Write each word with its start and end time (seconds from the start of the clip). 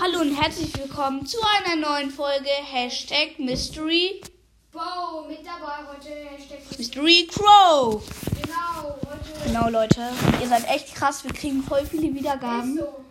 Hallo 0.00 0.20
und 0.20 0.34
herzlich 0.40 0.76
willkommen 0.78 1.26
zu 1.26 1.38
einer 1.56 1.76
neuen 1.76 2.10
Folge 2.10 2.48
Hashtag 2.48 3.38
Mystery 3.38 4.20
Wow, 4.72 5.26
mit 5.28 5.40
dabei 5.44 5.78
heute 5.90 6.08
Hashtag 6.10 6.60
Mystery 6.78 7.26
Crow. 7.30 8.02
Genau, 8.42 8.96
heute 9.06 9.46
Genau 9.46 9.68
Leute, 9.70 10.10
ihr 10.40 10.48
seid 10.48 10.68
echt 10.68 10.94
krass, 10.94 11.24
wir 11.24 11.32
kriegen 11.32 11.62
voll 11.62 11.84
viele 11.86 12.14
Wiedergaben. 12.14 12.76
so. 12.76 13.04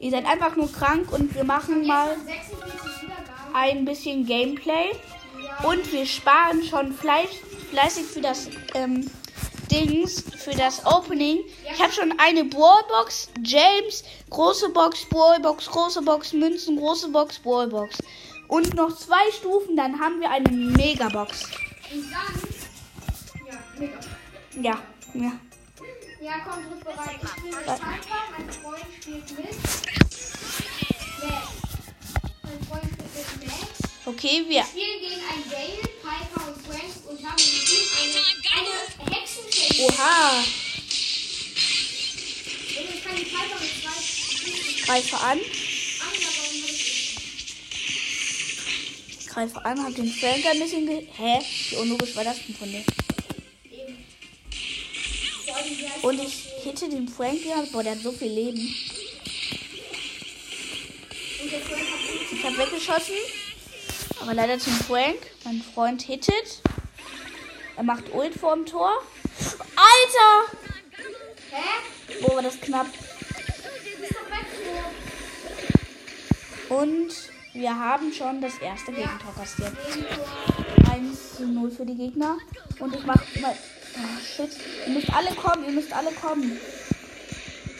Ihr 0.00 0.10
seid 0.10 0.26
einfach 0.26 0.56
nur 0.56 0.70
krank 0.72 1.12
und 1.12 1.34
wir 1.34 1.44
machen 1.44 1.86
mal 1.86 2.16
Gestern 2.26 2.58
46 2.58 3.02
Wiedergaben. 3.02 3.54
ein 3.54 3.84
bisschen 3.84 4.26
Gameplay 4.26 4.90
Ja, 5.44 5.68
und 5.68 5.92
wir 5.92 6.06
sparen 6.06 6.62
schon 6.64 6.92
fleiß, 6.92 7.30
fleißig 7.70 8.04
für 8.06 8.20
das 8.20 8.48
ähm, 8.74 9.08
Dings, 9.72 10.22
für 10.36 10.50
das 10.50 10.84
Opening. 10.84 11.40
Ich 11.72 11.82
habe 11.82 11.92
schon 11.92 12.12
eine 12.18 12.44
Brawlbox, 12.44 13.30
James, 13.42 14.04
große 14.28 14.68
Box, 14.68 15.06
Brawlbox, 15.06 15.66
große 15.66 16.02
Box, 16.02 16.34
Münzen, 16.34 16.76
große 16.76 17.08
Box, 17.08 17.38
Brawlbox. 17.38 17.96
Und 18.48 18.74
noch 18.74 18.94
zwei 18.94 19.30
Stufen, 19.32 19.74
dann 19.76 19.98
haben 19.98 20.20
wir 20.20 20.30
eine 20.30 20.50
Megabox. 20.50 21.44
und 21.90 22.12
dann. 22.12 22.34
Ja, 23.46 23.58
mega. 23.78 23.98
Ja, 24.60 24.78
ja. 25.14 25.32
Ja, 26.20 26.32
komm, 26.46 26.62
drück 26.68 26.84
bereit. 26.84 27.18
Ich 27.22 27.28
spiele 27.30 27.56
mit 27.56 27.64
Piper, 27.64 27.88
mein 28.36 28.50
Freund 28.52 28.84
spielt 29.00 29.30
mit. 29.38 29.46
Max. 29.46 29.56
Mein 32.42 32.60
Freund 32.68 32.84
spielt 32.84 33.40
mit 33.40 33.48
Max. 33.48 33.92
Okay, 34.04 34.44
wir. 34.46 34.54
Wir 34.56 34.64
spielen 34.64 35.00
gegen 35.00 35.22
ein 35.32 35.50
Gale, 35.50 35.88
Piper 36.02 36.46
und 36.46 36.66
Frank 36.66 36.92
und 37.08 37.26
haben 37.26 37.38
im 37.38 37.66
Team 37.66 37.86
eine, 37.98 38.20
eine. 38.60 38.91
Oha, 39.82 40.44
greife 44.86 45.16
an. 45.16 45.40
Greife 49.26 49.64
an, 49.64 49.82
hab 49.82 49.94
den 49.94 50.12
Frank 50.12 50.46
ein 50.46 50.58
bisschen 50.60 50.86
ge... 50.86 51.06
Hä? 51.16 51.40
Wie 51.70 51.76
unlogisch 51.76 52.14
war 52.14 52.22
das 52.22 52.36
denn 52.46 52.54
von 52.54 52.70
dir? 52.70 52.84
Und 56.02 56.22
ich 56.22 56.44
hitte 56.62 56.88
den 56.88 57.08
Frank 57.08 57.44
ja. 57.44 57.64
Boah, 57.72 57.82
der 57.82 57.92
hat 57.92 58.02
so 58.02 58.12
viel 58.12 58.30
Leben. 58.30 58.74
Ich 62.30 62.44
hab 62.44 62.56
weggeschossen. 62.56 63.16
Aber 64.20 64.34
leider 64.34 64.58
zum 64.58 64.74
Frank. 64.74 65.18
Mein 65.44 65.62
Freund 65.74 66.02
hittet. 66.02 66.60
Er 67.76 67.82
macht 67.82 68.12
Ult 68.12 68.34
vorm 68.34 68.66
Tor. 68.66 69.02
Alter! 69.76 70.56
Hä? 71.50 72.20
Boah, 72.20 72.36
war 72.36 72.42
das 72.42 72.60
knapp. 72.60 72.86
Und 76.68 77.12
wir 77.52 77.78
haben 77.78 78.12
schon 78.12 78.40
das 78.40 78.58
erste 78.58 78.92
Gegentor 78.92 79.34
kassiert. 79.34 79.76
Gegentor. 79.86 80.26
1 80.90 81.36
zu 81.36 81.46
0 81.46 81.70
für 81.70 81.84
die 81.84 81.96
Gegner. 81.96 82.38
Und 82.78 82.94
ich 82.94 83.04
mach 83.04 83.22
mal. 83.40 83.56
Oh, 83.94 84.20
shit. 84.24 84.50
Ihr 84.86 84.94
müsst 84.94 85.12
alle 85.12 85.34
kommen, 85.34 85.64
ihr 85.66 85.72
müsst 85.72 85.92
alle 85.92 86.12
kommen. 86.12 86.58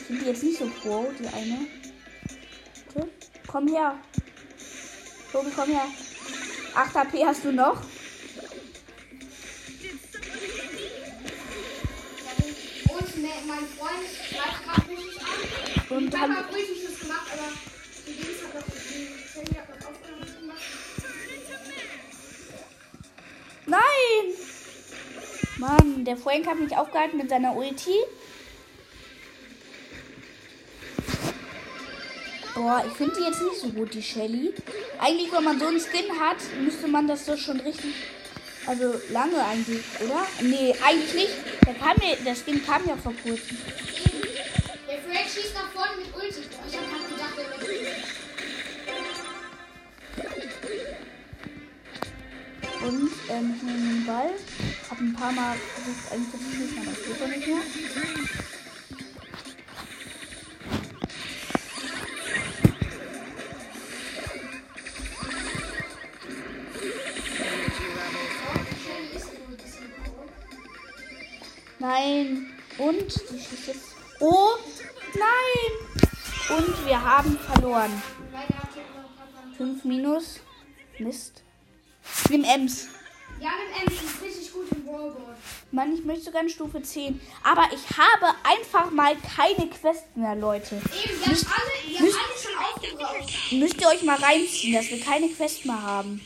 Sind 0.07 0.21
die 0.21 0.25
jetzt 0.25 0.43
nicht 0.43 0.59
so 0.59 0.69
pro, 0.81 1.11
die 1.19 1.27
eine? 1.27 1.65
Bitte? 2.87 3.09
Komm 3.47 3.67
her. 3.67 3.95
Tobi, 5.31 5.51
komm 5.55 5.69
her. 5.69 5.85
8 6.75 6.95
HP 6.95 7.25
hast 7.25 7.43
du 7.45 7.51
noch? 7.51 7.81
Mein 13.47 13.67
Freund 13.67 14.07
greift 14.29 14.63
gerade 14.63 14.89
richtig 14.91 15.21
an. 15.21 15.97
Und 15.97 16.03
Ich 16.05 16.09
dann- 16.11 16.35
habe 16.37 16.55
richtig 16.55 16.77
was 16.89 16.99
gemacht, 16.99 17.27
aber 17.33 17.51
die 18.07 18.13
Dings 18.13 18.43
hat 18.43 18.53
noch, 18.55 18.65
die 18.73 19.33
Sandy 19.33 19.53
hat 19.55 19.69
noch 19.69 19.87
Aufgaben 19.89 20.41
gemacht. 20.41 20.61
Nein! 23.65 24.33
Mann, 25.57 26.05
der 26.05 26.17
Frank 26.17 26.47
hat 26.47 26.59
mich 26.59 26.75
aufgehalten 26.75 27.17
mit 27.17 27.29
seiner 27.29 27.55
Ulti. 27.55 27.95
Boah, 32.55 32.83
ich 32.85 32.93
finde 32.93 33.15
die 33.17 33.23
jetzt 33.23 33.41
nicht 33.41 33.55
so 33.61 33.69
gut, 33.69 33.93
die 33.93 34.03
Shelly. 34.03 34.53
Eigentlich, 34.99 35.31
wenn 35.31 35.43
man 35.43 35.59
so 35.59 35.65
einen 35.67 35.79
Skin 35.79 36.19
hat, 36.19 36.37
müsste 36.63 36.87
man 36.87 37.07
das 37.07 37.25
doch 37.25 37.37
schon 37.37 37.59
richtig. 37.59 37.93
Also 38.65 38.93
lange 39.09 39.43
eigentlich, 39.43 39.81
oder? 40.01 40.25
Nee, 40.41 40.73
eigentlich 40.85 41.13
nicht. 41.13 41.33
Der, 41.65 41.73
kam 41.75 41.97
mir, 41.97 42.15
der 42.25 42.35
Skin 42.35 42.65
kam 42.65 42.85
ja 42.87 42.95
vor 42.97 43.13
kurzem. 43.23 43.57
Der 44.87 44.99
Frank 44.99 45.29
schießt 45.33 45.53
nach 45.53 45.71
vorne 45.71 45.97
mit 45.97 46.13
Ulti. 46.13 46.41
Ich 46.67 46.77
habe 46.77 46.87
halt 46.91 47.09
gedacht, 47.09 47.33
der 47.37 47.45
wird 47.49 48.03
Und 52.83 53.11
ähm, 53.29 53.55
ich 53.55 53.63
nehme 53.63 53.79
den 53.79 54.05
Ball. 54.05 54.31
Hab 54.89 54.99
ein 54.99 55.13
paar 55.13 55.31
Mal 55.31 55.55
versucht, 55.55 56.11
eigentlich 56.11 56.31
zu 56.31 56.37
schießen, 56.37 56.77
aber 56.79 56.91
das 56.91 57.05
geht 57.05 57.21
doch 57.21 57.27
nicht 57.27 57.47
mehr. 57.47 58.42
Und 73.03 73.21
die. 73.67 73.73
Oh, 74.19 74.51
nein. 75.15 76.57
Und 76.57 76.85
wir 76.85 77.01
haben 77.01 77.37
verloren. 77.39 78.01
Leider 78.31 78.47
hat 78.57 78.69
er 78.75 79.01
noch 79.01 79.09
Papa. 79.15 79.55
5 79.57 79.83
minus. 79.85 80.39
Mist. 80.99 81.41
Nimm 82.29 82.43
Ems. 82.43 82.87
Ja, 83.39 83.49
mit 83.49 83.91
M 83.91 83.93
ist 83.93 84.21
richtig 84.23 84.53
gut 84.53 84.67
im 84.71 84.85
Wallboard. 84.85 85.35
Mann, 85.71 85.93
ich 85.95 86.05
möchte 86.05 86.25
sogar 86.25 86.41
eine 86.41 86.49
Stufe 86.49 86.81
10. 86.81 87.19
Aber 87.43 87.67
ich 87.73 87.97
habe 87.97 88.35
einfach 88.43 88.91
mal 88.91 89.15
keine 89.35 89.67
Quest 89.69 90.15
mehr, 90.15 90.35
Leute. 90.35 90.75
Eben, 90.75 91.19
wir 91.19 91.25
haben 91.25 91.47
alle, 91.47 91.89
wir 91.89 91.97
haben 91.99 92.05
müsst- 92.05 92.19
alle 92.19 92.39
schon 92.41 92.65
aufgebraucht. 92.93 93.51
Müsst 93.51 93.81
ihr 93.81 93.87
euch 93.87 94.03
mal 94.03 94.17
reinziehen, 94.17 94.73
dass 94.75 94.89
wir 94.89 94.99
keine 95.01 95.29
Quest 95.29 95.65
mehr 95.65 95.81
haben. 95.81 96.21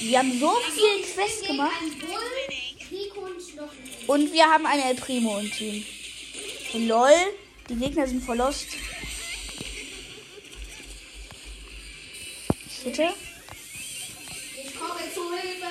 Wir 0.00 0.18
haben 0.18 0.38
so 0.38 0.50
viel 0.72 1.02
Quest 1.14 1.40
Gegen 1.42 1.56
gemacht. 1.56 1.72
Einen 3.60 4.06
und 4.06 4.20
einen. 4.20 4.32
Wir 4.32 4.44
haben 4.46 4.66
eine 4.66 4.84
El 4.84 4.94
Primo 4.94 5.38
im 5.38 5.50
Team. 5.50 5.84
Lol, 6.74 7.10
die 7.68 7.76
Gegner 7.76 8.06
sind 8.06 8.22
voll 8.22 8.36
lost. 8.36 8.68
Bitte? 12.84 13.08
Ich 14.64 14.74
komme 14.74 15.00
zu 15.12 15.20
Hilfe! 15.34 15.66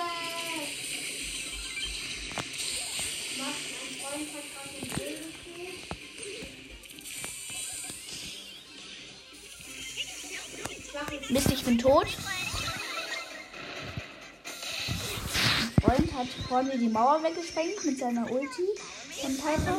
Mist, 11.29 11.51
ich 11.51 11.63
bin 11.63 11.78
tot. 11.78 12.07
Hat 16.19 16.28
vorne 16.50 16.78
die 16.78 16.90
Mauer 16.90 17.24
weggesprengt 17.24 17.85
mit 17.85 17.97
seiner 17.97 18.30
Ulti 18.30 18.68
von 19.22 19.38
Piper. 19.38 19.78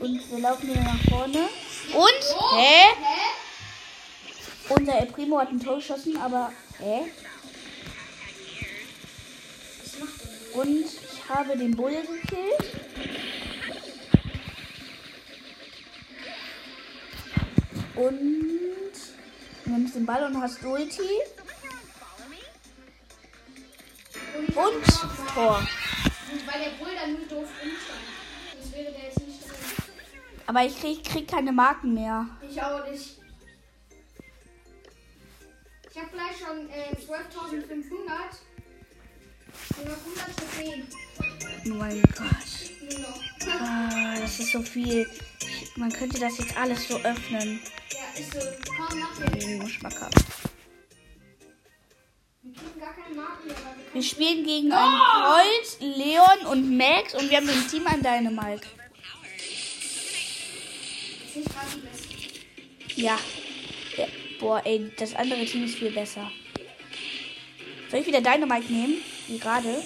Und 0.00 0.30
wir 0.30 0.38
laufen 0.38 0.68
wieder 0.68 0.82
nach 0.82 1.02
vorne. 1.10 1.48
Und? 1.92 2.56
Hä? 2.56 2.94
Hä? 3.02 4.74
Unser 4.74 5.00
El 5.00 5.06
Primo 5.06 5.38
hat 5.38 5.50
ein 5.50 5.60
Tor 5.60 5.76
geschossen, 5.76 6.16
aber. 6.16 6.52
Hä? 6.78 7.10
Und 10.54 10.68
ich 10.68 10.98
habe 11.28 11.58
den 11.58 11.76
Bull 11.76 11.92
gekillt. 11.92 12.74
Und 17.96 18.92
du 19.64 19.70
nimmst 19.70 19.94
den 19.94 20.06
Ball 20.06 20.24
und 20.24 20.40
hast 20.40 20.64
Ulti. 20.64 21.02
Nicht 24.66 25.02
drin. 25.34 25.68
Aber 30.46 30.64
ich 30.64 30.80
krieg, 30.80 31.04
krieg 31.04 31.28
keine 31.28 31.52
Marken 31.52 31.92
mehr. 31.92 32.26
Ich 32.40 32.62
auch 32.62 32.88
nicht. 32.90 33.18
Ich 35.90 35.96
habe 35.98 36.08
gleich 36.10 36.38
schon 36.38 36.70
äh, 36.70 36.94
12.500. 36.94 38.38
Nur 39.76 39.84
noch 39.84 39.98
100 40.06 40.36
Trophäen. 40.36 40.88
Oh 41.66 41.74
mein 41.74 42.00
Gott. 42.16 42.50
Ah, 43.60 44.14
das 44.18 44.40
ist 44.40 44.52
so 44.52 44.62
viel. 44.62 45.06
Ich, 45.40 45.76
man 45.76 45.92
könnte 45.92 46.18
das 46.18 46.38
jetzt 46.38 46.56
alles 46.56 46.88
so 46.88 46.96
öffnen. 46.96 47.60
Ja, 47.90 48.04
ist 48.18 48.32
so. 48.32 48.40
Komm, 48.74 49.00
nach 49.00 49.18
mir. 49.34 49.68
Wir 53.92 54.02
spielen 54.02 54.44
gegen 54.44 54.72
einen 54.72 54.98
Colt, 54.98 55.96
Leon 55.96 56.46
und 56.50 56.76
Max 56.76 57.14
und 57.14 57.30
wir 57.30 57.38
haben 57.38 57.48
im 57.48 57.68
Team 57.68 57.86
einen 57.86 58.02
Dynamite. 58.02 58.66
Ja. 62.96 63.18
ja. 63.96 64.06
Boah, 64.40 64.60
ey, 64.64 64.90
das 64.98 65.14
andere 65.14 65.44
Team 65.44 65.64
ist 65.64 65.76
viel 65.76 65.90
besser. 65.90 66.30
Soll 67.90 68.00
ich 68.00 68.06
wieder 68.06 68.20
Dynamite 68.20 68.72
nehmen? 68.72 68.96
Wie 69.26 69.38
gerade. 69.38 69.82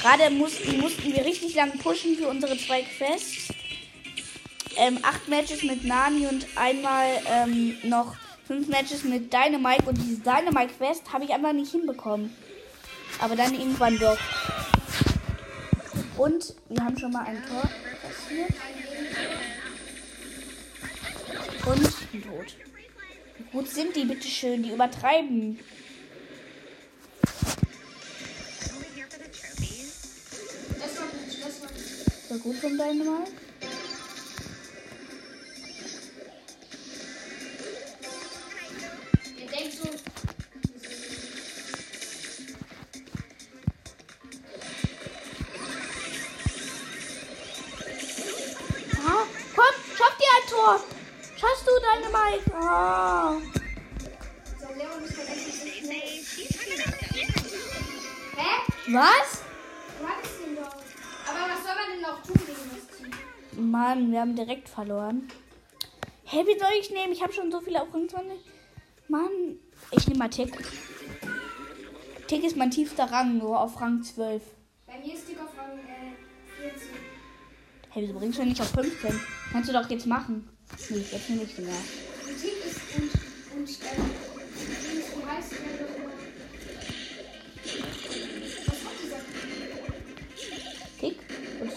Gerade 0.00 0.30
mussten, 0.30 0.78
mussten 0.80 1.12
wir 1.12 1.24
richtig 1.24 1.54
lang 1.54 1.76
pushen 1.78 2.16
für 2.16 2.28
unsere 2.28 2.56
zwei 2.56 2.82
Quests. 2.82 3.48
Ähm, 4.76 4.98
acht 5.02 5.28
Matches 5.28 5.62
mit 5.62 5.84
Nani 5.84 6.26
und 6.26 6.46
einmal 6.54 7.20
ähm, 7.26 7.76
noch 7.82 8.14
fünf 8.46 8.68
Matches 8.68 9.04
mit 9.04 9.32
Dynamite. 9.32 9.84
Und 9.86 9.98
diese 9.98 10.20
Dynamite-Quest 10.20 11.12
habe 11.12 11.24
ich 11.24 11.30
einfach 11.30 11.52
nicht 11.52 11.72
hinbekommen. 11.72 12.34
Aber 13.18 13.36
dann 13.36 13.54
irgendwann 13.54 13.98
doch. 13.98 14.18
Und 16.16 16.54
wir 16.68 16.84
haben 16.84 16.98
schon 16.98 17.12
mal 17.12 17.24
ein 17.24 17.42
Tor 17.46 17.62
passiert. 18.02 18.50
Und 21.66 21.86
ein 22.14 22.22
Tod. 22.22 22.56
Wie 23.38 23.44
gut 23.52 23.68
sind 23.68 23.96
die, 23.96 24.04
bitteschön? 24.04 24.62
Die 24.62 24.72
übertreiben. 24.72 25.58
Das 30.78 32.30
war 32.30 32.38
gut, 32.38 32.56
von 32.56 32.70
Dynamite. 32.70 33.32
Ihr 33.32 33.49
Was? 58.92 59.42
Du 60.00 60.08
hattest 60.08 60.40
ihn 60.44 60.56
doch. 60.56 60.74
Aber 61.28 61.52
was 61.52 61.62
soll 61.62 61.74
man 61.76 61.92
denn 61.92 62.02
noch 62.02 62.22
tun 62.22 62.34
gegen 62.34 62.70
das 62.74 62.98
Team? 62.98 63.70
Mann, 63.70 64.10
wir 64.10 64.20
haben 64.20 64.34
direkt 64.34 64.68
verloren. 64.68 65.28
Hä, 66.24 66.44
wie 66.44 66.58
soll 66.58 66.70
ich 66.80 66.90
nehmen? 66.90 67.12
Ich 67.12 67.22
habe 67.22 67.32
schon 67.32 67.52
so 67.52 67.60
viele 67.60 67.82
auf 67.82 67.94
Rang 67.94 68.08
20. 68.08 68.36
Mann, 69.06 69.58
ich 69.92 70.08
nehme 70.08 70.18
mal 70.18 70.28
Tick. 70.28 70.56
Tick 72.26 72.42
ist 72.42 72.56
mein 72.56 72.72
tiefster 72.72 73.04
Rang, 73.12 73.38
nur 73.38 73.60
auf 73.60 73.80
Rang 73.80 74.02
12. 74.02 74.42
Bei 74.86 74.98
mir 74.98 75.14
ist 75.14 75.28
Tick 75.28 75.38
auf 75.40 75.56
Rang 75.56 75.78
äh, 75.78 76.70
14. 76.70 76.88
Hey, 77.90 78.02
wieso 78.02 78.18
bringst 78.18 78.38
du 78.40 78.44
nicht 78.44 78.60
auf 78.60 78.70
15? 78.70 79.20
Kannst 79.52 79.68
du 79.68 79.72
doch 79.72 79.88
jetzt 79.88 80.06
machen. 80.06 80.48
Nee, 80.88 80.98
jetzt 80.98 81.30
nehme 81.30 81.42
ich 81.44 81.58
ihn 81.58 81.64
mehr. 81.66 81.74
Tick 82.40 82.64
ist 82.64 82.80
und, 82.96 83.58
und 83.58 83.68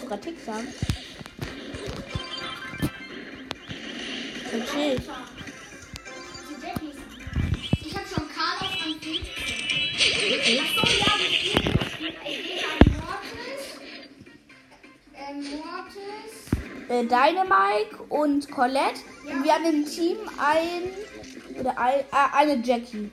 Gerade 0.06 0.20
Tick 0.20 0.38
sagen? 0.44 0.68
So 4.52 4.58
chill. 4.70 5.00
Ich 7.80 7.94
hab 7.96 8.06
schon 8.06 8.28
Karl 8.28 8.56
auf 8.60 8.74
15. 8.82 9.20
Achso, 10.60 10.82
ja, 10.86 11.12
wir 11.18 11.30
spielen. 11.30 12.14
Ich 12.24 12.38
gehe 12.44 12.64
an 12.64 12.78
Mortis. 13.00 13.62
Mortis. 15.50 16.32
Äh, 16.88 17.04
Dynamite 17.04 17.94
und 18.10 18.50
Colette. 18.50 19.00
Und 19.24 19.42
wir 19.42 19.52
haben 19.54 19.64
im 19.64 19.86
Team 19.86 20.18
ein. 20.38 21.58
Oder 21.58 21.78
ein, 21.78 22.00
äh, 22.00 22.36
eine 22.36 22.56
Jackie. 22.62 23.10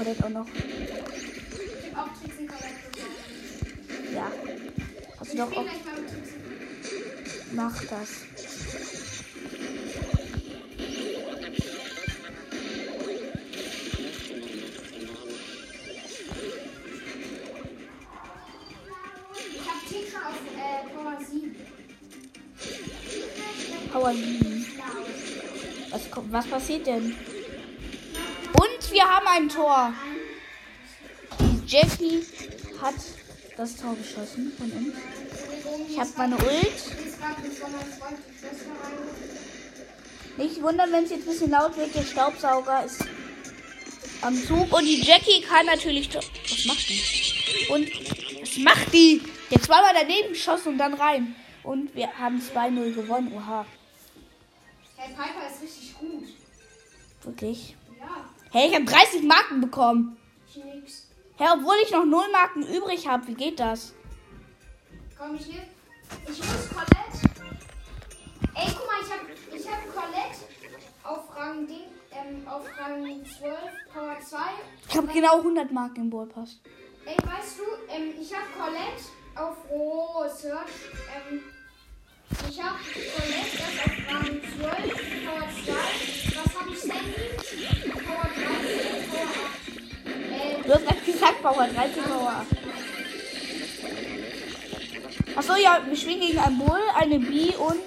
Colette 0.00 0.24
auch 0.24 0.30
noch. 0.30 0.46
Ich 0.46 1.94
hab 1.94 2.06
auch 2.06 2.22
Trixie 2.22 2.46
Colette. 2.46 2.74
Ja. 4.14 4.32
Hast 5.18 5.32
du 5.32 5.36
doch 5.36 5.52
auch. 5.54 5.66
Mach 7.52 7.84
das. 7.84 8.08
Power 20.94 21.18
7. 21.20 21.56
Power 23.92 24.12
7. 24.12 24.66
Was, 25.90 26.02
was 26.30 26.46
passiert 26.46 26.86
denn? 26.86 27.14
Wir 29.00 29.08
haben 29.08 29.26
ein 29.28 29.48
Tor. 29.48 29.94
Die 31.40 31.66
Jackie 31.66 32.22
hat 32.82 32.96
das 33.56 33.76
Tor 33.76 33.96
geschossen 33.96 34.52
von 34.58 34.70
uns. 34.72 34.94
Ich 35.88 35.98
habe 35.98 36.10
meine 36.18 36.36
Ult. 36.36 36.82
Nicht 40.36 40.60
wundern, 40.60 40.92
wenn 40.92 41.04
es 41.04 41.10
jetzt 41.12 41.22
ein 41.22 41.30
bisschen 41.30 41.50
laut 41.50 41.78
wird. 41.78 41.94
Der 41.94 42.02
Staubsauger 42.02 42.84
ist 42.84 43.02
am 44.20 44.34
Zug. 44.36 44.70
Und 44.70 44.84
die 44.84 45.00
Jackie 45.00 45.40
kann 45.40 45.64
natürlich. 45.64 46.14
Was 46.14 46.64
macht 46.66 46.86
die? 46.90 47.72
Und 47.72 47.90
was 48.42 48.58
macht 48.58 48.92
die? 48.92 49.22
Jetzt 49.48 49.64
zweimal 49.64 49.94
daneben 49.98 50.28
geschossen 50.34 50.72
und 50.72 50.78
dann 50.78 50.92
rein. 50.92 51.34
Und 51.62 51.94
wir 51.94 52.18
haben 52.18 52.38
2-0 52.38 52.92
gewonnen. 52.92 53.32
Oha, 53.34 53.64
Hey, 54.96 55.14
Piper 55.14 55.48
ist 55.50 55.62
richtig 55.62 55.98
gut. 55.98 56.24
wirklich. 57.22 57.74
Ja, 57.98 58.28
Hey, 58.52 58.68
ich 58.68 58.74
habe 58.74 58.84
30 58.84 59.22
Marken 59.22 59.60
bekommen. 59.60 60.16
ich 60.48 60.56
nix. 60.64 61.06
Hey, 61.36 61.48
obwohl 61.54 61.76
ich 61.84 61.90
noch 61.92 62.04
0 62.04 62.24
Marken 62.32 62.62
übrig 62.66 63.06
habe. 63.06 63.26
Wie 63.28 63.34
geht 63.34 63.60
das? 63.60 63.94
Komm, 65.16 65.36
ich 65.36 65.46
nehm. 65.46 65.62
Ich 66.28 66.38
muss 66.38 66.68
Colette. 66.68 67.30
Ey, 68.54 68.66
guck 68.76 68.86
mal, 68.86 69.00
ich 69.02 69.10
hab, 69.12 69.54
ich 69.54 69.68
hab 69.68 69.94
Colette 69.94 70.36
auf 71.04 71.36
Rang 71.36 71.66
Ding, 71.66 71.86
ähm, 72.10 72.46
auf 72.48 72.64
Rang 72.78 73.04
12, 73.24 73.54
Power 73.94 74.16
2. 74.20 74.38
Ich 74.88 74.96
habe 74.96 75.06
genau 75.06 75.36
100 75.38 75.70
Marken 75.70 76.00
im 76.00 76.10
Ballpass. 76.10 76.58
Ey, 77.06 77.16
weißt 77.16 77.58
du, 77.58 77.62
ähm, 77.94 78.12
ich 78.20 78.34
hab 78.34 78.52
Colette 78.52 79.04
auf 79.36 79.56
Oh, 79.72 80.24
Search, 80.28 80.68
ähm, 81.30 81.40
ich 82.48 82.60
hab 82.62 82.76
Colette 82.78 83.56
erst 83.56 83.80
auf 83.84 84.14
Rang 84.14 84.40
12, 84.58 85.24
Power 85.24 85.48
2. 85.64 85.72
Was 86.42 86.60
hab 86.60 86.68
ich 86.68 86.78
Sandy? 86.80 87.79
Du 90.70 90.76
hast 90.76 90.86
gerade 90.86 91.00
gesagt, 91.00 91.42
Power 91.42 91.66
13, 91.66 92.04
Power 92.04 92.28
8. 92.28 92.46
Achso, 95.34 95.56
ja, 95.56 95.82
wir 95.84 95.96
spielen 95.96 96.20
gegen 96.20 96.38
ein 96.38 96.58
Bull, 96.58 96.78
eine 96.94 97.18
B 97.18 97.56
und. 97.56 97.82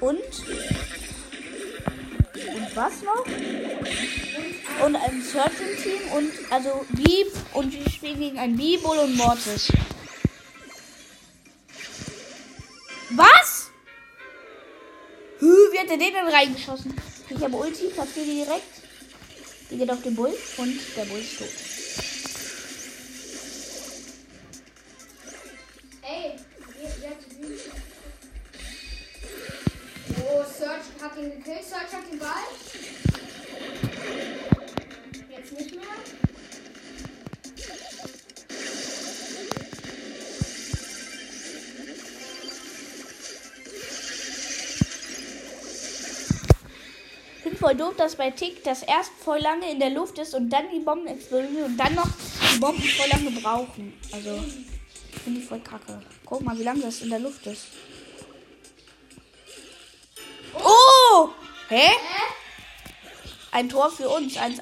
Und? 0.00 0.18
Und 2.44 2.76
was 2.76 2.92
noch? 3.00 3.24
Und 4.84 4.96
ein 4.96 5.22
Searching-Team 5.22 6.12
und. 6.14 6.30
Also 6.50 6.84
B 6.90 7.24
und 7.54 7.72
wir 7.72 7.90
spielen 7.90 8.20
gegen 8.20 8.38
ein 8.38 8.54
B, 8.54 8.76
Bull 8.76 8.98
und 8.98 9.16
Mortis. 9.16 9.72
Was? 13.08 13.70
Hü, 15.38 15.46
wie 15.46 15.78
hat 15.78 15.88
der 15.88 15.96
den 15.96 16.12
denn 16.12 16.28
reingeschossen? 16.28 16.94
Ich 17.30 17.42
habe 17.42 17.56
Ulti, 17.56 17.86
platziere 17.86 18.26
direkt. 18.26 18.89
Die 19.70 19.76
geht 19.76 19.90
auf 19.90 20.02
den 20.02 20.16
Bull 20.16 20.34
und 20.56 20.80
der 20.96 21.04
Bull 21.04 21.20
ist 21.20 21.38
tot. 21.38 21.48
ey, 26.02 26.36
Bühne? 27.40 27.56
Oh, 30.24 30.44
Search 30.58 30.86
hat 31.00 31.16
ihn 31.16 31.30
gekillt. 31.30 31.64
Search 31.68 31.92
hat 31.92 32.10
den 32.10 32.18
Ball. 32.18 32.28
Voll 47.60 47.74
doof, 47.74 47.94
dass 47.96 48.16
bei 48.16 48.30
Tick 48.30 48.64
das 48.64 48.82
erst 48.82 49.12
voll 49.22 49.38
lange 49.38 49.70
in 49.70 49.78
der 49.78 49.90
Luft 49.90 50.18
ist 50.18 50.34
und 50.34 50.48
dann 50.48 50.64
die 50.74 50.80
Bomben 50.80 51.06
explodieren 51.06 51.64
und 51.64 51.76
dann 51.76 51.94
noch 51.94 52.08
die 52.52 52.58
Bomben 52.58 52.82
voll 52.82 53.08
lange 53.08 53.30
brauchen. 53.40 53.92
Also, 54.10 54.42
finde 55.22 55.40
ich 55.40 55.46
voll 55.46 55.60
kacke. 55.60 56.00
Guck 56.24 56.42
mal, 56.42 56.58
wie 56.58 56.64
lange 56.64 56.80
das 56.80 57.02
in 57.02 57.10
der 57.10 57.18
Luft 57.18 57.46
ist. 57.46 57.66
Oh! 60.54 61.28
Hä? 61.68 61.88
Ein 63.52 63.68
Tor 63.68 63.90
für 63.90 64.08
uns, 64.08 64.36
1-1. 64.36 64.60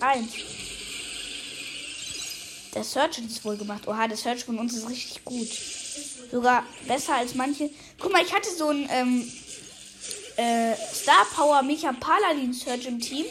Der 2.75 2.85
Search 2.85 3.19
es 3.19 3.45
wohl 3.45 3.57
gemacht. 3.57 3.87
Oha, 3.87 4.09
der 4.09 4.17
Search 4.17 4.45
von 4.45 4.59
uns 4.59 4.77
ist 4.77 4.89
richtig 4.89 5.25
gut. 5.25 5.43
Ist 5.43 6.31
so. 6.31 6.39
Sogar 6.39 6.65
besser 6.87 7.15
als 7.17 7.35
manche. 7.35 7.71
Guck 7.99 8.13
mal, 8.13 8.23
ich 8.23 8.33
hatte 8.33 8.51
so 8.51 8.69
ein 8.69 8.89
ähm, 8.91 9.33
äh, 10.39 10.75
Star 10.95 11.27
Power 11.35 11.63
Mecha 11.63 11.93
Paladin 11.93 12.53
Search 12.53 12.87
im 12.87 13.01
Team. 13.01 13.27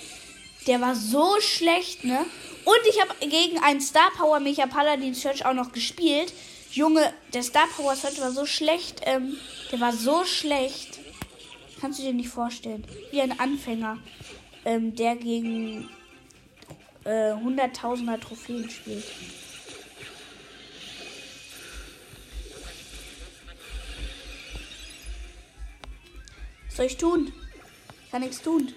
Der 0.68 0.82
war 0.82 0.94
so 0.94 1.40
schlecht, 1.40 2.04
ne? 2.04 2.26
Und 2.66 2.80
ich 2.90 3.02
habe 3.02 3.14
gegen 3.26 3.60
einen 3.60 3.80
Star 3.80 4.12
Power 4.12 4.42
Mecha 4.42 4.68
Paladin 4.68 5.14
Search 5.16 5.46
auch 5.46 5.54
noch 5.54 5.72
gespielt. 5.72 6.34
Junge, 6.72 7.14
der 7.34 7.44
Star 7.44 7.66
Power 7.76 7.96
Search 7.96 8.20
war 8.20 8.32
so 8.32 8.46
schlecht. 8.46 9.02
Ähm, 9.06 9.38
der 9.72 9.80
war 9.80 9.94
so 9.94 10.26
schlecht. 10.26 11.00
Kannst 11.80 12.00
du 12.00 12.04
dir 12.04 12.14
nicht 12.14 12.30
vorstellen. 12.30 12.84
Wie 13.12 13.22
ein 13.22 13.40
Anfänger, 13.40 14.00
ähm, 14.66 14.94
der 14.94 15.16
gegen 15.16 15.90
äh, 17.06 17.34
hunderttausender 17.34 18.20
Trophäen 18.20 18.70
spielt. 18.70 19.06
Soll 26.78 26.86
ich 26.86 26.98
tun? 26.98 27.34
Ich 28.06 28.12
kann 28.12 28.22
nichts 28.22 28.40
tun. 28.40 28.72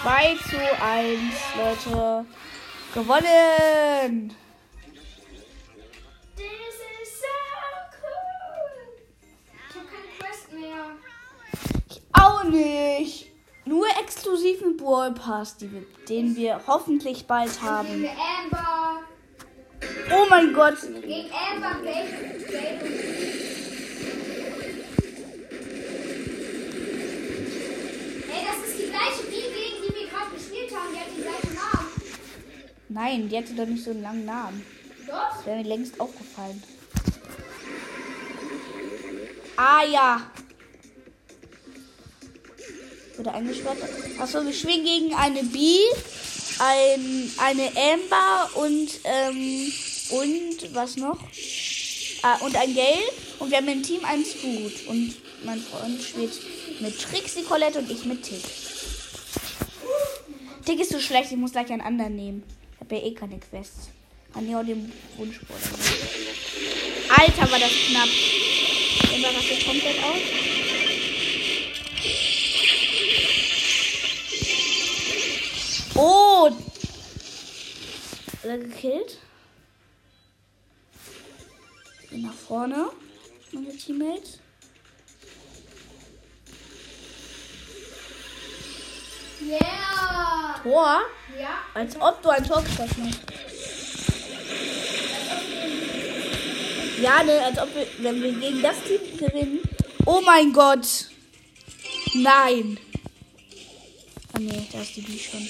Zwei 0.00 0.36
zu 0.48 0.60
eins, 0.80 1.34
Leute. 1.56 2.26
Gewonnen! 2.94 4.45
Brawl 15.06 15.14
Pass, 15.14 15.56
die 15.56 15.70
wir, 15.70 15.82
den 16.08 16.36
wir 16.36 16.60
hoffentlich 16.66 17.26
bald 17.26 17.62
haben. 17.62 18.06
Oh 20.10 20.26
mein 20.28 20.52
Gott. 20.52 20.76
Gegen 20.80 21.30
Amber. 21.30 21.76
Nein, 32.88 33.28
die 33.28 33.36
hatte 33.36 33.52
doch 33.52 33.66
nicht 33.66 33.84
so 33.84 33.90
einen 33.90 34.02
langen 34.02 34.24
Namen. 34.24 34.64
Doch? 35.06 35.36
Das 35.36 35.44
wäre 35.44 35.58
mir 35.58 35.64
längst 35.64 36.00
aufgefallen. 36.00 36.62
Ah 39.56 39.84
ja. 39.84 40.22
Wurde 43.26 43.38
eingesperrt. 43.38 43.78
Achso, 44.20 44.44
wir 44.44 44.52
schwingen 44.52 44.84
gegen 44.84 45.14
eine 45.14 45.42
B, 45.42 45.78
ein, 46.60 47.30
eine 47.38 47.72
Amber 47.74 48.50
und, 48.54 48.88
ähm, 49.02 49.72
und 50.10 50.74
was 50.74 50.96
noch? 50.96 51.18
Ah, 52.22 52.36
und 52.36 52.54
ein 52.54 52.72
Gale. 52.72 53.02
Und 53.40 53.50
wir 53.50 53.56
haben 53.56 53.66
im 53.66 53.82
Team 53.82 54.04
einen 54.04 54.24
Scoot. 54.24 54.86
Und 54.86 55.16
mein 55.44 55.60
Freund 55.60 56.00
spielt 56.00 56.40
mit 56.80 57.00
Trixie 57.00 57.42
Colette 57.42 57.80
und 57.80 57.90
ich 57.90 58.04
mit 58.04 58.22
Tick. 58.22 58.44
Tick 60.64 60.80
ist 60.80 60.92
so 60.92 61.00
schlecht, 61.00 61.32
ich 61.32 61.36
muss 61.36 61.50
gleich 61.50 61.72
einen 61.72 61.82
anderen 61.82 62.14
nehmen. 62.14 62.44
Ich 62.74 62.80
habe 62.80 62.94
ja 62.94 63.10
eh 63.10 63.14
keine 63.14 63.40
Quests. 63.40 63.88
Kann 64.32 64.48
ja 64.48 64.60
auch 64.60 64.64
den 64.64 64.92
Wunschsport 65.16 65.58
Alter, 67.08 67.50
war 67.50 67.58
das 67.58 67.72
knapp. 67.88 68.08
Immer 69.16 69.28
rastet 69.28 69.66
komplett 69.66 69.98
aus. 69.98 70.55
Hat 78.46 78.52
er 78.52 78.58
gekillt? 78.58 79.18
Bin 82.10 82.22
nach 82.22 82.32
vorne. 82.32 82.90
Meine 83.50 83.76
Teammates. 83.76 84.38
Yeah! 89.42 90.60
Tor? 90.62 91.00
Ja. 91.36 91.58
Als 91.74 92.00
ob 92.00 92.22
du 92.22 92.28
ein 92.28 92.44
Tor 92.44 92.62
geschossen 92.62 93.08
hast. 93.08 93.20
Ja, 97.02 97.24
ne, 97.24 97.44
als 97.46 97.58
ob 97.58 97.74
wir, 97.74 97.86
wenn 97.98 98.22
wir 98.22 98.32
gegen 98.32 98.62
das 98.62 98.76
Team 98.84 99.18
gewinnen. 99.18 99.58
Oh 100.04 100.20
mein 100.24 100.52
Gott. 100.52 100.86
Nein. 102.14 102.78
Ah 104.32 104.38
ne, 104.38 104.66
da 104.70 104.82
ist 104.82 104.94
die 104.94 105.00
B 105.00 105.18
schon. 105.18 105.48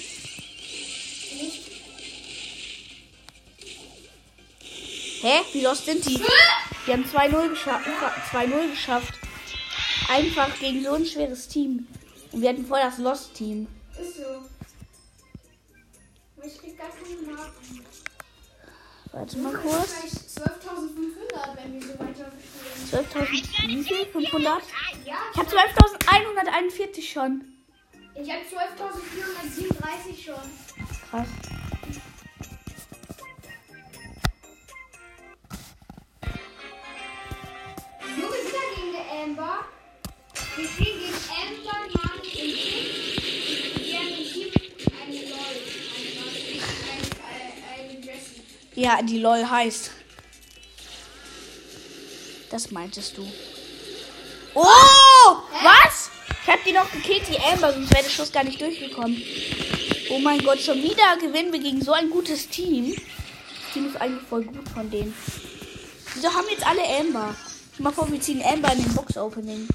Hä? 5.22 5.40
Wie 5.52 5.62
los 5.62 5.84
sind 5.84 6.04
die? 6.06 6.20
Die 6.86 6.92
haben 6.92 7.04
2-0 7.04 7.48
geschafft. 7.50 7.86
2-0 8.32 8.70
geschafft. 8.70 9.14
Einfach 10.08 10.56
gegen 10.58 10.82
so 10.84 10.92
ein 10.92 11.04
schweres 11.06 11.48
Team. 11.48 11.86
Und 12.32 12.42
wir 12.42 12.50
hatten 12.50 12.66
voll 12.66 12.80
das 12.80 12.98
Lost-Team. 12.98 13.66
Ist 14.00 14.16
so. 14.18 14.22
Aber 16.36 16.46
ich 16.46 16.58
krieg 16.58 16.78
gar 16.78 16.88
keine 16.90 17.36
Marken. 17.36 17.84
Warte 19.12 19.38
mal 19.38 19.52
kurz. 19.54 19.94
vielleicht 19.94 20.16
12.500, 20.62 21.56
wenn 21.56 21.72
wir 21.74 21.80
so 21.82 21.98
weiter 21.98 22.30
spielen. 22.86 23.06
12.000, 23.06 23.68
wie 23.68 23.82
viel? 23.82 24.06
500? 24.06 24.62
Ja, 25.04 25.14
Ich 25.32 25.38
habe 25.38 25.48
12.141 25.48 27.02
schon. 27.12 27.44
ich 28.14 28.30
habe 28.30 28.42
12.437 28.42 30.24
schon. 30.24 30.34
Krass. 31.10 31.28
Amber. 39.22 39.64
Wir 40.56 40.68
spielen 40.68 40.98
gegen 41.00 41.14
Amber, 41.30 41.78
Mann 41.94 42.18
und 42.18 42.22
Tick. 42.22 42.56
Wir 43.78 43.98
haben 43.98 44.08
im 44.08 44.32
Team 44.32 44.50
eine 45.02 45.20
LOL. 45.30 45.56
Eine, 46.92 47.08
eine, 47.32 47.90
eine 47.90 48.04
Jessie. 48.04 48.42
Ja, 48.74 49.00
die 49.02 49.18
LOL 49.18 49.48
heißt. 49.48 49.90
Das 52.50 52.70
meintest 52.70 53.16
du. 53.16 53.26
Oh! 54.54 55.36
Was? 55.62 56.10
Ich 56.42 56.52
hab 56.52 56.62
die 56.64 56.72
noch 56.72 56.90
gekillt, 56.92 57.22
die 57.28 57.38
Amber, 57.38 57.72
sonst 57.72 57.90
wäre 57.92 58.04
der 58.04 58.10
Schuss 58.10 58.30
gar 58.30 58.44
nicht 58.44 58.60
durchgekommen. 58.60 59.20
Oh 60.10 60.18
mein 60.18 60.44
Gott, 60.44 60.60
schon 60.60 60.82
wieder 60.82 61.16
gewinnen 61.18 61.52
wir 61.52 61.58
gegen 61.58 61.82
so 61.82 61.92
ein 61.92 62.10
gutes 62.10 62.48
Team. 62.48 62.94
Das 62.94 63.72
Team 63.72 63.88
ist 63.88 63.96
eigentlich 63.96 64.22
voll 64.28 64.44
gut 64.44 64.68
von 64.68 64.90
denen. 64.90 65.14
Wieso 66.14 66.32
haben 66.32 66.46
jetzt 66.50 66.66
alle 66.66 66.84
Amber? 67.00 67.34
Ich 67.76 67.80
mal 67.80 67.92
vor, 67.92 68.10
wir 68.10 68.18
ziehen 68.18 68.42
Amber 68.42 68.72
in 68.72 68.82
den 68.82 68.94
Box-Opening. 68.94 69.68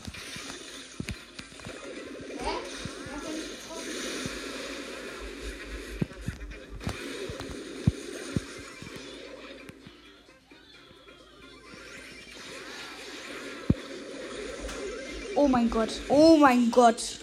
Oh 15.36 15.48
mein 15.48 15.70
Gott. 15.70 15.90
Oh 16.10 16.38
mein 16.38 16.72
Gott. 16.72 17.20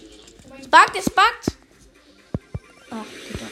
Es 0.59 0.67
buggt, 0.69 0.95
es 0.97 1.09
buggt. 1.09 1.57
Ach, 2.89 3.05
doch. 3.33 3.47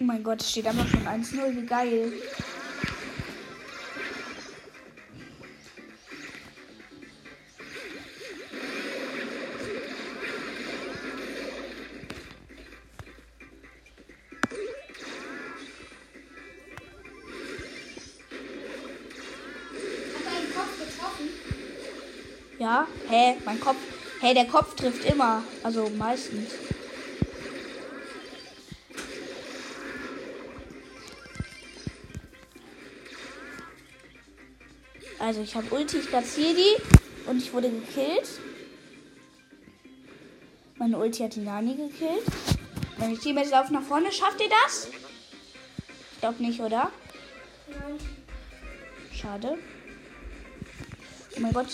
Oh 0.00 0.04
mein 0.04 0.22
Gott, 0.24 0.40
es 0.40 0.50
steht 0.50 0.66
einfach 0.66 0.88
schon 0.88 1.06
1-0. 1.06 1.56
Wie 1.56 1.66
geil. 1.66 2.12
Mein 23.54 23.60
Kopf. 23.60 23.76
Hä, 24.20 24.34
der 24.34 24.46
Kopf 24.46 24.74
trifft 24.74 25.04
immer. 25.04 25.44
Also 25.62 25.88
meistens. 25.96 26.50
Also 35.20 35.42
ich 35.42 35.54
habe 35.54 35.72
Ulti, 35.72 35.98
ich 35.98 36.08
platziere 36.08 36.54
die 36.54 37.30
und 37.30 37.38
ich 37.38 37.52
wurde 37.52 37.70
gekillt. 37.70 38.28
Meine 40.76 40.98
Ulti 40.98 41.22
hat 41.22 41.36
die 41.36 41.40
Nani 41.40 41.76
gekillt. 41.76 42.24
Meine 42.98 43.16
Teammates 43.16 43.52
laufen 43.52 43.74
nach 43.74 43.82
vorne. 43.82 44.10
Schafft 44.10 44.40
ihr 44.40 44.50
das? 44.64 44.88
Ich 46.14 46.20
glaube 46.20 46.42
nicht, 46.42 46.60
oder? 46.60 46.90
Nein. 47.68 47.98
Schade. 49.12 49.58
Oh 51.36 51.40
mein 51.40 51.52
Gott. 51.52 51.68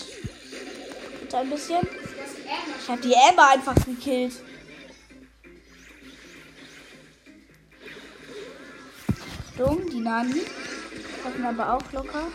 Bitte 1.31 1.43
ein 1.43 1.49
bisschen. 1.49 1.77
Emma. 1.77 2.75
Ich 2.77 2.89
habe 2.89 3.01
die 3.01 3.15
Amber 3.15 3.49
einfach 3.51 3.75
gekillt. 3.85 4.33
Achtung, 9.47 9.89
die 9.89 10.01
Nani. 10.01 10.41
Treffen 11.23 11.45
aber 11.45 11.73
auch 11.73 11.91
locker. 11.93 12.27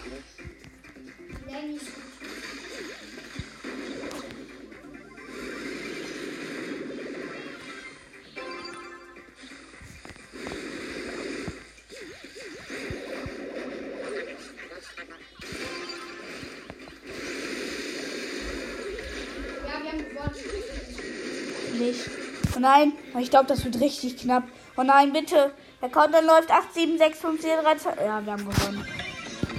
Nein, 22.67 22.93
ich 23.19 23.31
glaube, 23.31 23.47
das 23.47 23.65
wird 23.65 23.81
richtig 23.81 24.19
knapp. 24.19 24.45
Oh 24.77 24.83
nein, 24.83 25.13
bitte. 25.13 25.55
Der 25.81 25.89
Countdown 25.89 26.27
läuft 26.27 26.51
8, 26.51 26.75
7, 26.75 26.99
6, 26.99 27.19
5, 27.19 27.41
4, 27.41 27.63
3, 27.63 27.77
2. 27.77 27.91
Ja, 28.05 28.25
wir 28.25 28.33
haben 28.33 28.49
gewonnen. 28.49 28.87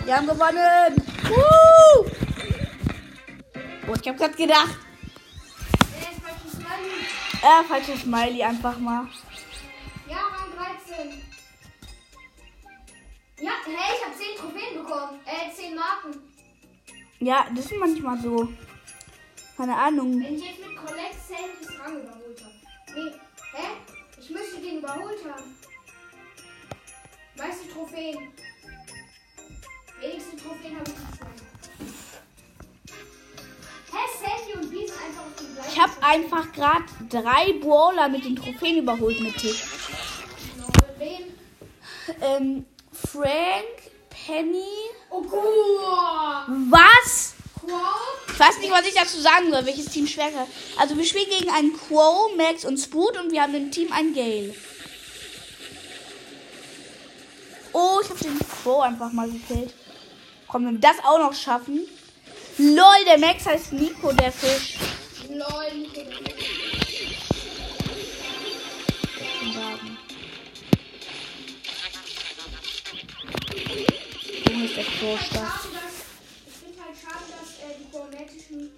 Wir 0.06 0.18
haben 0.18 0.28
gewonnen. 0.28 0.96
Woo! 1.30 2.06
Oh, 3.88 3.94
ich 4.02 4.08
habe 4.08 4.18
gerade 4.18 4.34
gedacht. 4.34 4.78
Smiley? 6.52 7.62
Äh, 7.62 7.64
falsches 7.68 8.02
Smiley 8.02 8.44
einfach 8.44 8.78
mal. 8.80 9.08
Ja, 10.10 10.18
Rang 10.18 10.52
13. 10.56 11.22
Ja, 13.40 13.52
hey, 13.66 13.96
ich 13.96 14.06
habe 14.06 14.16
10 14.16 14.38
Trophäen 14.38 14.84
bekommen. 14.84 15.20
Äh, 15.26 15.54
10 15.54 15.76
Marken. 15.76 16.22
Ja, 17.20 17.46
das 17.56 17.66
ist 17.66 17.78
manchmal 17.78 18.20
so. 18.20 18.50
Keine 19.56 19.76
Ahnung. 19.76 20.24
Wenn 20.24 20.36
ich 20.36 20.46
jetzt 20.46 20.60
mit 20.60 20.76
Colette 20.76 20.97
überholt 24.88 25.20
haben. 25.26 25.56
Meiste 27.36 27.70
Trophäen. 27.70 28.32
Wenigste 30.00 30.38
Trophäen 30.38 30.80
habe 30.80 30.90
ich 30.90 30.96
nicht. 30.96 31.18
Ich 35.70 35.80
habe 35.80 35.92
einfach 36.02 36.52
gerade 36.54 36.86
drei 37.10 37.54
Brawler 37.60 38.10
mit 38.10 38.26
den 38.26 38.36
Trophäen 38.36 38.78
überholt 38.78 39.20
mit 39.20 39.38
Tick. 39.38 39.56
Wen? 40.98 41.36
Ähm, 42.22 42.66
Frank, 42.92 43.92
Penny. 44.10 44.64
Oh, 45.10 45.22
Gott. 45.22 46.48
Was? 46.70 47.36
Quo? 47.60 47.70
Ich 48.28 48.40
weiß 48.40 48.60
nicht, 48.60 48.72
was 48.72 48.88
ich 48.88 48.94
dazu 48.94 49.20
sagen 49.20 49.52
soll, 49.52 49.66
welches 49.66 49.86
Team 49.88 50.08
schwerer. 50.08 50.48
Also 50.78 50.98
wir 50.98 51.06
spielen 51.06 51.30
gegen 51.30 51.52
einen 51.52 51.74
Quo, 51.74 52.30
Max 52.36 52.66
und 52.66 52.78
Spoot 52.78 53.18
und 53.18 53.32
wir 53.32 53.42
haben 53.42 53.56
im 53.56 53.72
Team 53.72 53.92
einen 53.92 54.14
Gale. 54.14 54.54
Oh, 57.80 58.00
ich 58.02 58.10
habe 58.10 58.20
den 58.20 58.40
Quo 58.40 58.82
einfach 58.82 59.12
mal 59.12 59.30
gekillt. 59.30 59.72
Komm, 60.48 60.66
wenn 60.66 60.74
wir 60.74 60.80
das 60.80 60.98
auch 61.06 61.20
noch 61.20 61.34
schaffen. 61.36 61.82
Lol, 62.58 63.06
der 63.06 63.20
Max 63.20 63.46
heißt 63.46 63.74
Nico, 63.74 64.12
der 64.14 64.32
Fisch. 64.32 64.80
Lol, 65.30 65.78
Nico. 65.78 66.02
Junge, 74.50 74.66
ist 74.66 74.76
der 74.78 74.84
Quo 74.84 75.18
stark. 75.18 75.60
Ich 76.48 76.54
finde 76.56 76.82
halt 76.84 76.98
schade, 77.00 77.26
dass 77.30 77.60
äh, 77.60 77.76
die 77.78 77.92
koreanischen 77.92 78.72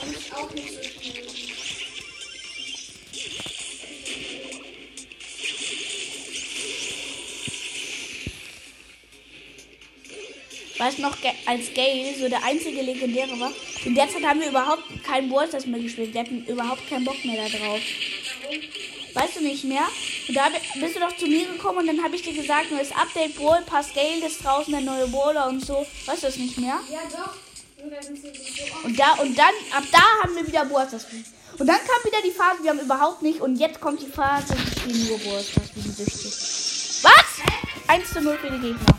eigentlich 0.00 0.32
auch 0.32 0.50
nicht 0.54 0.72
so 0.72 0.95
Weißt 10.78 10.98
du 10.98 11.02
noch, 11.02 11.16
als 11.46 11.72
Gale 11.74 12.14
so 12.18 12.28
der 12.28 12.42
einzige 12.44 12.82
Legendäre 12.82 13.38
war? 13.40 13.52
In 13.84 13.94
der 13.94 14.08
Zeit 14.08 14.22
haben 14.24 14.40
wir 14.40 14.48
überhaupt 14.48 14.82
keinen 15.04 15.30
Ballstars 15.30 15.66
mehr 15.66 15.80
gespielt. 15.80 16.12
Wir 16.12 16.20
hatten 16.20 16.44
überhaupt 16.46 16.88
keinen 16.88 17.04
Bock 17.04 17.24
mehr 17.24 17.42
da 17.48 17.56
drauf. 17.58 17.80
Weißt 19.14 19.36
du 19.36 19.40
nicht 19.42 19.64
mehr? 19.64 19.86
Und 20.28 20.34
da 20.36 20.48
bi- 20.50 20.80
bist 20.80 20.96
du 20.96 21.00
doch 21.00 21.16
zu 21.16 21.26
mir 21.26 21.46
gekommen 21.46 21.78
und 21.78 21.86
dann 21.86 22.02
habe 22.04 22.14
ich 22.16 22.22
dir 22.22 22.34
gesagt, 22.34 22.70
neues 22.70 22.92
Update, 22.92 23.36
Brawl 23.36 23.62
Pass 23.64 23.94
Gale 23.94 24.26
ist 24.26 24.44
draußen, 24.44 24.70
der 24.72 24.82
neue 24.82 25.06
Brawler 25.08 25.48
und 25.48 25.64
so. 25.64 25.86
Weißt 26.04 26.22
du 26.22 26.26
das 26.26 26.36
nicht 26.36 26.58
mehr? 26.58 26.78
Ja, 26.90 27.00
doch. 27.10 27.32
Sind. 28.02 28.18
Und 28.84 28.98
da 28.98 29.12
und 29.22 29.38
dann, 29.38 29.54
ab 29.72 29.84
da 29.92 30.00
haben 30.22 30.34
wir 30.34 30.46
wieder 30.46 30.64
Ballstars 30.66 31.04
gespielt. 31.04 31.26
Und 31.58 31.66
dann 31.66 31.76
kam 31.76 32.04
wieder 32.04 32.20
die 32.22 32.32
Phase, 32.32 32.62
wir 32.62 32.70
haben 32.70 32.80
überhaupt 32.80 33.22
nicht. 33.22 33.40
Und 33.40 33.56
jetzt 33.56 33.80
kommt 33.80 34.02
die 34.02 34.06
Phase, 34.10 34.48
wir 34.54 34.58
spielen 34.82 35.08
nur 35.08 35.18
Ballstars, 35.20 35.70
wie 35.74 35.80
die 35.80 35.90
süchtig. 35.90 36.32
Was? 37.02 37.24
1 37.86 38.10
zu 38.12 38.20
0 38.20 38.36
für 38.38 38.50
die 38.50 38.58
Gegner. 38.58 38.98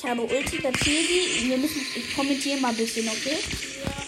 Ich 0.00 0.04
habe 0.08 0.22
Ulti, 0.22 0.58
platziere 0.58 1.02
die. 1.02 1.50
Wir 1.50 1.58
müssen, 1.58 1.84
ich 1.96 2.14
kommentiere 2.14 2.60
mal 2.60 2.68
ein 2.68 2.76
bisschen, 2.76 3.08
okay? 3.08 3.36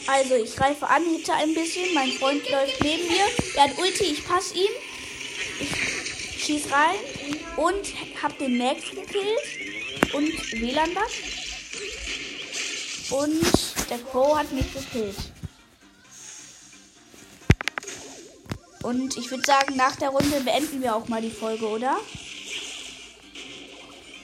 Also, 0.06 0.36
ich 0.36 0.54
greife 0.54 0.86
an, 0.86 1.02
hitte 1.04 1.32
ein 1.34 1.52
bisschen. 1.52 1.92
Mein 1.94 2.12
Freund 2.12 2.48
läuft 2.48 2.80
neben 2.80 3.08
mir. 3.08 3.24
Er 3.56 3.64
hat 3.64 3.76
Ulti, 3.76 4.04
ich 4.04 4.24
passe 4.24 4.54
ihm. 4.54 4.70
Ich 5.58 6.44
schieß 6.44 6.70
rein 6.70 6.94
und 7.56 8.22
hab 8.22 8.38
den 8.38 8.56
Max 8.56 8.82
gekillt. 8.90 10.14
Und 10.14 10.32
WLAN 10.60 10.94
das. 10.94 11.12
Und 13.10 13.90
der 13.90 13.98
Crow 13.98 14.38
hat 14.38 14.52
mich 14.52 14.72
gekillt. 14.72 15.16
Und 18.84 19.16
ich 19.16 19.28
würde 19.28 19.44
sagen, 19.44 19.74
nach 19.74 19.96
der 19.96 20.10
Runde 20.10 20.40
beenden 20.40 20.80
wir 20.82 20.94
auch 20.94 21.08
mal 21.08 21.20
die 21.20 21.30
Folge, 21.30 21.66
oder? 21.66 21.98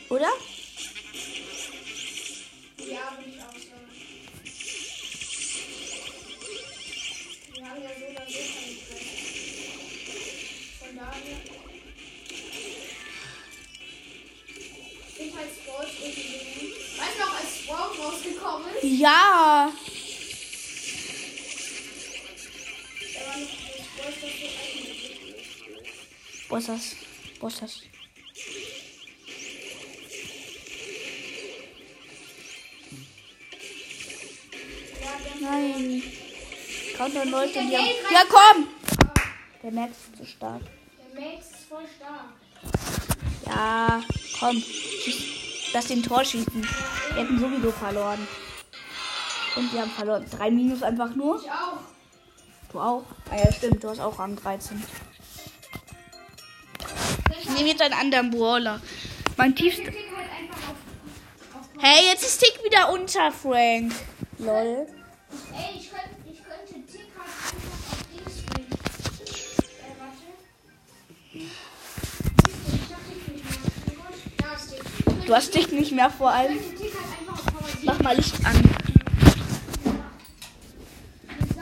Oder? 0.09 0.29
Ja, 18.99 19.71
der 35.25 35.41
Nein. 35.41 36.03
Countdown 36.97 37.31
läuft 37.31 37.57
und 37.57 37.69
die 37.69 37.77
haben... 37.77 37.87
Ja, 38.11 38.23
komm! 38.29 38.69
Der 39.63 39.73
Max 39.73 39.93
ist 39.99 40.17
zu 40.17 40.25
stark. 40.25 40.63
Der 41.13 41.21
Max 41.21 41.47
ist 41.51 41.69
voll 41.69 41.85
stark. 41.97 42.33
Ja, 43.45 44.03
komm. 44.39 44.63
Lass 45.75 45.87
den 45.89 46.03
Tor 46.03 46.25
schießen. 46.25 46.67
Wir 47.13 47.23
hätten 47.23 47.39
sowieso 47.39 47.71
verloren. 47.73 48.27
Und 49.57 49.73
wir 49.73 49.81
haben 49.81 49.90
verloren. 49.90 50.27
Drei 50.31 50.51
Minus 50.51 50.83
einfach 50.83 51.14
nur. 51.14 51.40
Ich 51.42 51.51
auch. 51.51 51.79
Du 52.73 52.81
auch? 52.81 53.05
Ah 53.31 53.37
ja, 53.37 53.51
stimmt. 53.53 53.83
Du 53.83 53.88
hast 53.88 54.01
auch 54.01 54.19
Rang 54.19 54.37
13. 54.37 54.83
Ich 57.40 57.49
nehme 57.51 57.69
jetzt 57.69 57.81
einen 57.83 57.95
anderen 57.95 58.31
Brawler. 58.31 58.81
Mein 59.37 59.55
tiefster... 59.55 59.92
Hey, 61.79 62.07
jetzt 62.11 62.25
ist 62.25 62.38
Tick 62.38 62.59
wieder 62.64 62.90
unter, 62.92 63.31
Frank. 63.33 63.92
Lol. 64.38 64.87
Ey, 65.53 65.79
ich 65.79 65.90
könnte, 65.90 66.16
ich 66.31 66.42
könnte 66.42 66.75
Tick 66.90 67.11
halt 67.16 67.29
einfach 67.29 67.92
auf 67.92 67.99
Dings 68.12 68.38
spielen. 68.40 68.66
Äh, 69.79 69.95
warte. 75.12 75.27
Du 75.27 75.35
hast 75.35 75.53
Tick 75.53 75.71
nicht 75.73 75.92
mehr 75.92 76.11
vor 76.11 76.31
allem. 76.31 76.59
halt 76.59 76.79
Mach 77.85 77.95
7 77.95 78.05
mal 78.05 78.16
Licht 78.16 78.35
an. 78.45 78.55
sagen. 78.55 78.69
Das 81.38 81.57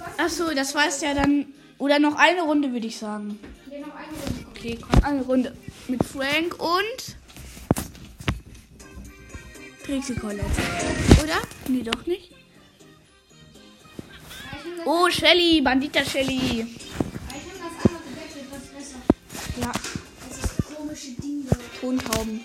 war's. 0.00 0.17
Achso, 0.28 0.52
das 0.52 0.74
war's 0.74 1.00
ja 1.00 1.14
dann. 1.14 1.46
Oder 1.78 1.98
noch 1.98 2.14
eine 2.16 2.42
Runde, 2.42 2.70
würde 2.70 2.86
ich 2.86 2.98
sagen. 2.98 3.38
Hier 3.70 3.80
noch 3.80 3.94
eine 3.94 4.08
Runde. 4.08 4.46
Okay, 4.50 4.78
komm, 4.78 5.02
eine 5.02 5.22
Runde. 5.22 5.56
Mit 5.88 6.04
Frank 6.04 6.54
und. 6.62 7.16
Trixie 9.86 10.16
Colette. 10.16 10.44
Oder? 11.24 11.40
Nee, 11.68 11.82
doch 11.82 12.04
nicht. 12.04 12.30
Ja, 12.30 12.36
Oh, 14.84 15.08
Shelly, 15.08 15.62
Bandita 15.62 16.04
Shelly. 16.04 16.66
Ja, 19.62 19.72
Das 20.28 20.38
ist 20.38 20.76
komische 20.76 21.12
Dinge. 21.12 21.46
Tontauben. 21.80 22.44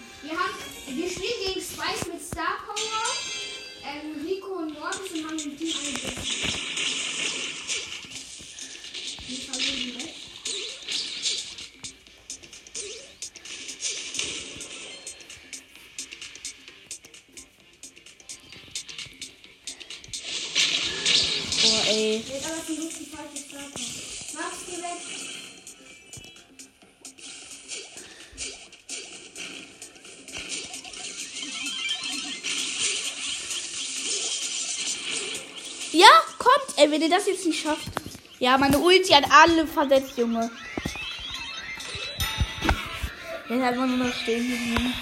Ja, 35.93 36.07
kommt. 36.39 36.77
Ey, 36.77 36.89
wenn 36.89 37.03
ihr 37.03 37.09
das 37.09 37.27
jetzt 37.27 37.45
nicht 37.45 37.61
schafft. 37.61 37.87
Ja, 38.39 38.57
meine 38.57 38.79
Ulti 38.79 39.13
hat 39.13 39.25
alle 39.29 39.67
versetzt, 39.67 40.17
Junge. 40.17 40.49
Jetzt 43.47 43.63
hat 43.63 43.75
man 43.75 43.97
nur 43.97 44.07
noch 44.07 44.13
stehen 44.15 44.49
geblieben. 44.49 44.93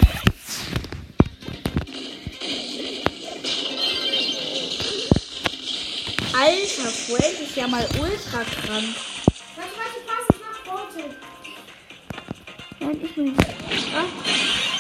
Alter, 6.34 6.90
Frank 6.90 7.42
ist 7.42 7.56
ja 7.56 7.68
mal 7.68 7.88
ultra 8.00 8.44
krank. 8.44 8.96
Nein, 12.80 13.00
ich 13.02 13.16
bin. 13.16 13.38
Ah. 13.96 14.71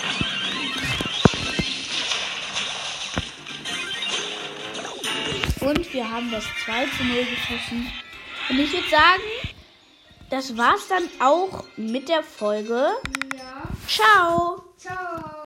Und 5.72 5.94
wir 5.94 6.12
haben 6.12 6.30
das 6.32 6.44
2 6.66 6.86
zu 6.98 7.04
0 7.06 7.16
geschossen. 7.20 7.90
Und 8.50 8.60
ich 8.60 8.74
würde 8.74 8.90
sagen, 8.90 9.22
das 10.30 10.58
war's 10.58 10.86
dann 10.90 11.04
auch 11.22 11.64
mit 11.78 12.10
der 12.10 12.24
Folge. 12.24 12.90
Ja. 13.38 13.64
Ciao! 13.88 14.56
Ciao. 14.58 14.61